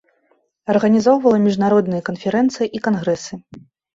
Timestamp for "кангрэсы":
2.87-3.33